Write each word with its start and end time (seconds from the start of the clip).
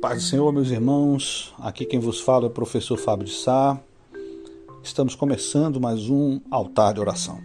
Paz 0.00 0.22
do 0.22 0.28
Senhor, 0.28 0.52
meus 0.52 0.70
irmãos. 0.70 1.52
Aqui 1.58 1.84
quem 1.84 1.98
vos 1.98 2.20
fala 2.20 2.44
é 2.44 2.46
o 2.46 2.50
professor 2.50 2.96
Fábio 2.96 3.26
de 3.26 3.32
Sá. 3.32 3.80
Estamos 4.80 5.16
começando 5.16 5.80
mais 5.80 6.08
um 6.08 6.40
altar 6.52 6.94
de 6.94 7.00
oração. 7.00 7.40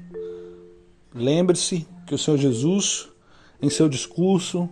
Lembre-se 1.16 1.88
que 2.06 2.14
o 2.14 2.18
Senhor 2.18 2.38
Jesus, 2.38 3.10
em 3.60 3.72
seu 3.72 3.90
discurso 3.90 4.70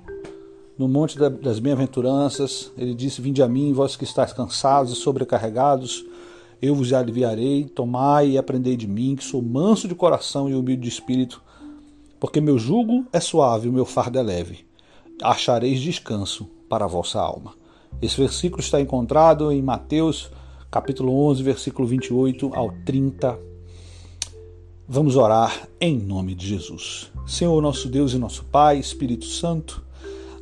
no 0.78 0.88
Monte 0.88 1.18
das 1.18 1.58
Bem-aventuranças, 1.58 2.72
ele 2.78 2.94
disse: 2.94 3.20
Vinde 3.20 3.42
a 3.42 3.48
mim, 3.48 3.74
vós 3.74 3.96
que 3.96 4.04
estáis 4.04 4.32
cansados 4.32 4.94
e 4.94 4.96
sobrecarregados, 4.96 6.06
eu 6.62 6.76
vos 6.76 6.94
aliviarei. 6.94 7.66
Tomai 7.66 8.30
e 8.30 8.38
aprendei 8.38 8.78
de 8.78 8.88
mim, 8.88 9.16
que 9.16 9.24
sou 9.24 9.42
manso 9.42 9.88
de 9.88 9.96
coração 9.96 10.48
e 10.48 10.54
humilde 10.54 10.84
de 10.84 10.90
espírito, 10.90 11.42
porque 12.20 12.40
meu 12.40 12.60
jugo 12.60 13.08
é 13.12 13.20
suave 13.20 13.66
e 13.66 13.70
o 13.72 13.74
meu 13.74 13.86
fardo 13.86 14.20
é 14.20 14.22
leve. 14.22 14.68
Achareis 15.24 15.80
descanso 15.80 16.48
para 16.70 16.86
a 16.86 16.88
vossa 16.88 17.20
alma. 17.20 17.60
Esse 18.00 18.18
versículo 18.18 18.62
está 18.62 18.80
encontrado 18.80 19.52
em 19.52 19.62
Mateus, 19.62 20.30
capítulo 20.70 21.28
11, 21.30 21.42
versículo 21.42 21.88
28 21.88 22.52
ao 22.54 22.72
30. 22.86 23.40
Vamos 24.88 25.16
orar 25.16 25.68
em 25.80 25.98
nome 25.98 26.36
de 26.36 26.48
Jesus. 26.48 27.12
Senhor, 27.26 27.62
nosso 27.62 27.88
Deus 27.88 28.14
e 28.14 28.18
nosso 28.18 28.44
Pai, 28.46 28.78
Espírito 28.78 29.26
Santo, 29.26 29.84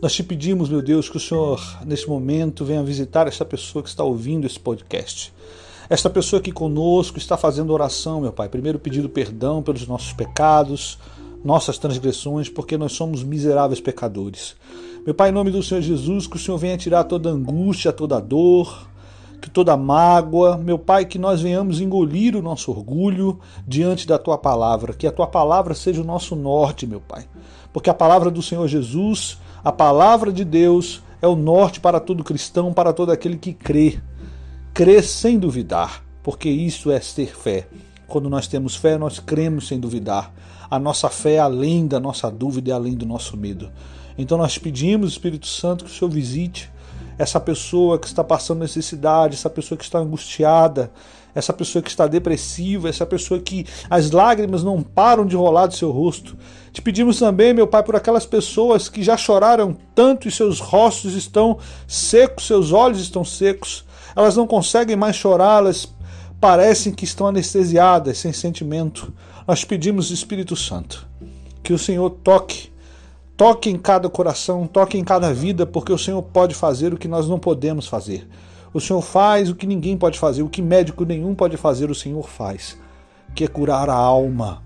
nós 0.02 0.14
te 0.14 0.24
pedimos, 0.24 0.70
meu 0.70 0.82
Deus, 0.82 1.10
que 1.10 1.18
o 1.18 1.20
Senhor, 1.20 1.62
nesse 1.86 2.08
momento, 2.08 2.64
venha 2.64 2.82
visitar 2.82 3.28
esta 3.28 3.44
pessoa 3.44 3.84
que 3.84 3.90
está 3.90 4.04
ouvindo 4.04 4.48
esse 4.48 4.60
podcast. 4.60 5.34
Esta 5.90 6.10
pessoa 6.10 6.40
aqui 6.40 6.52
conosco 6.52 7.18
está 7.18 7.36
fazendo 7.36 7.74
oração, 7.74 8.22
meu 8.22 8.32
Pai. 8.32 8.48
Primeiro 8.48 8.80
pedindo 8.80 9.10
perdão 9.10 9.62
pelos 9.62 9.86
nossos 9.88 10.14
pecados, 10.14 10.98
nossas 11.44 11.78
transgressões, 11.78 12.48
porque 12.48 12.78
nós 12.78 12.94
somos 12.94 13.24
miseráveis 13.24 13.82
pecadores. 13.82 14.56
Meu 15.10 15.16
Pai, 15.16 15.30
em 15.30 15.32
nome 15.32 15.50
do 15.50 15.64
Senhor 15.64 15.82
Jesus, 15.82 16.28
que 16.28 16.36
o 16.36 16.40
Senhor 16.40 16.60
venha 16.60 16.78
tirar 16.78 17.04
toda 17.04 17.32
angústia, 17.32 17.92
toda 17.92 18.22
dor, 18.22 18.88
que 19.42 19.50
toda 19.50 19.76
mágoa, 19.76 20.56
meu 20.56 20.78
Pai, 20.78 21.04
que 21.04 21.18
nós 21.18 21.42
venhamos 21.42 21.82
engolir 21.82 22.36
o 22.36 22.44
nosso 22.44 22.70
orgulho 22.70 23.40
diante 23.68 24.06
da 24.06 24.20
tua 24.20 24.38
palavra, 24.38 24.94
que 24.94 25.08
a 25.08 25.12
tua 25.12 25.26
palavra 25.26 25.74
seja 25.74 26.00
o 26.00 26.06
nosso 26.06 26.36
norte, 26.36 26.86
meu 26.86 27.02
Pai. 27.02 27.26
Porque 27.74 27.90
a 27.90 27.94
palavra 27.96 28.30
do 28.30 28.44
Senhor 28.44 28.68
Jesus, 28.68 29.40
a 29.64 29.72
palavra 29.72 30.32
de 30.32 30.46
Deus, 30.46 31.02
é 31.24 31.28
o 31.28 31.36
norte 31.36 31.80
para 31.80 32.00
todo 32.00 32.24
cristão, 32.24 32.72
para 32.72 32.94
todo 32.94 33.12
aquele 33.12 33.38
que 33.38 33.52
crê. 33.52 34.00
Crê 34.76 35.02
sem 35.02 35.40
duvidar, 35.40 36.04
porque 36.22 36.50
isso 36.50 36.92
é 36.92 37.00
ter 37.00 37.36
fé. 37.36 37.68
Quando 38.10 38.30
nós 38.30 38.48
temos 38.48 38.76
fé, 38.76 38.98
nós 38.98 39.20
cremos 39.20 39.68
sem 39.68 39.80
duvidar. 39.80 40.34
A 40.70 40.80
nossa 40.80 41.10
fé 41.10 41.34
é 41.34 41.40
além 41.40 41.88
da 41.88 42.00
nossa 42.00 42.30
dúvida 42.30 42.70
e 42.70 42.74
além 42.74 42.96
do 42.96 43.06
nosso 43.06 43.38
medo. 43.38 43.72
Então 44.18 44.38
nós 44.38 44.58
pedimos, 44.58 45.12
Espírito 45.12 45.48
Santo, 45.48 45.86
que 45.86 45.92
o 45.92 45.94
Senhor 45.94 46.10
visite 46.10 46.72
essa 47.18 47.40
pessoa 47.40 48.00
que 48.00 48.08
está 48.08 48.24
passando 48.24 48.60
necessidade, 48.60 49.36
essa 49.36 49.50
pessoa 49.50 49.78
que 49.78 49.84
está 49.84 50.00
angustiada, 50.00 50.92
essa 51.36 51.54
pessoa 51.54 51.82
que 51.82 51.90
está 51.90 52.08
depressiva, 52.08 52.90
essa 52.90 53.06
pessoa 53.06 53.40
que 53.40 53.66
as 53.90 54.10
lágrimas 54.10 54.64
não 54.64 54.82
param 54.82 55.26
de 55.26 55.36
rolar 55.36 55.68
do 55.68 55.76
seu 55.76 55.92
rosto. 55.92 56.38
Te 56.72 56.82
pedimos 56.82 57.20
também, 57.20 57.54
meu 57.54 57.68
Pai, 57.68 57.84
por 57.84 57.96
aquelas 57.96 58.26
pessoas 58.26 58.90
que 58.90 59.04
já 59.04 59.16
choraram 59.16 59.78
tanto 59.94 60.28
e 60.28 60.32
seus 60.32 60.60
rostos 60.60 61.14
estão 61.14 61.58
secos, 61.88 62.48
seus 62.48 62.72
olhos 62.72 63.00
estão 63.00 63.24
secos, 63.24 63.86
elas 64.16 64.36
não 64.36 64.48
conseguem 64.48 64.96
mais 64.96 65.16
chorar, 65.16 65.60
elas 65.60 65.94
parecem 66.40 66.94
que 66.94 67.04
estão 67.04 67.28
anestesiadas, 67.28 68.18
sem 68.18 68.34
sentimento. 68.34 69.14
Nós 69.48 69.64
pedimos, 69.64 70.12
Espírito 70.12 70.56
Santo, 70.56 71.08
que 71.64 71.74
o 71.74 71.78
Senhor 71.78 72.10
toque 72.10 72.70
Toque 73.40 73.70
em 73.70 73.78
cada 73.78 74.10
coração, 74.10 74.68
toque 74.68 74.98
em 74.98 75.04
cada 75.06 75.34
vida, 75.34 75.66
porque 75.66 75.94
o 75.94 75.98
Senhor 75.98 76.22
pode 76.22 76.54
fazer 76.54 76.94
o 76.94 76.98
que 76.98 77.08
nós 77.08 77.26
não 77.26 77.40
podemos 77.40 77.88
fazer. 77.88 78.28
O 78.74 78.82
Senhor 78.82 79.02
faz 79.02 79.50
o 79.50 79.56
que 79.56 79.66
ninguém 79.66 79.96
pode 79.96 80.20
fazer, 80.20 80.44
o 80.44 80.50
que 80.50 80.62
médico 80.62 81.06
nenhum 81.06 81.34
pode 81.34 81.56
fazer, 81.56 81.90
o 81.90 81.96
Senhor 81.96 82.28
faz, 82.28 82.78
que 83.34 83.46
é 83.46 83.48
curar 83.48 83.90
a 83.90 83.96
alma, 83.96 84.62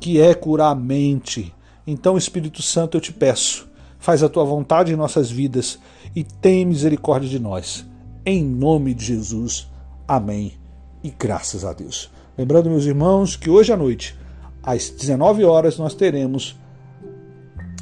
que 0.00 0.18
é 0.18 0.32
curar 0.32 0.70
a 0.70 0.74
mente. 0.74 1.54
Então, 1.86 2.16
Espírito 2.16 2.62
Santo, 2.62 2.96
eu 2.96 3.00
te 3.02 3.12
peço, 3.12 3.68
faz 3.98 4.22
a 4.22 4.28
tua 4.30 4.44
vontade 4.46 4.90
em 4.90 4.96
nossas 4.96 5.30
vidas 5.30 5.78
e 6.16 6.24
tem 6.24 6.64
misericórdia 6.64 7.28
de 7.28 7.38
nós. 7.38 7.84
Em 8.24 8.42
nome 8.42 8.94
de 8.94 9.04
Jesus. 9.04 9.68
Amém. 10.08 10.67
E 11.02 11.10
graças 11.10 11.64
a 11.64 11.72
Deus. 11.72 12.10
Lembrando, 12.36 12.70
meus 12.70 12.84
irmãos, 12.84 13.36
que 13.36 13.50
hoje 13.50 13.72
à 13.72 13.76
noite, 13.76 14.16
às 14.62 14.90
19 14.90 15.44
horas, 15.44 15.78
nós 15.78 15.94
teremos 15.94 16.58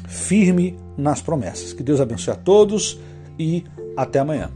firme 0.07 0.77
nas 0.97 1.21
promessas. 1.21 1.73
Que 1.73 1.83
Deus 1.83 1.99
abençoe 1.99 2.33
a 2.33 2.37
todos 2.37 2.99
e 3.37 3.63
até 3.95 4.19
amanhã. 4.19 4.51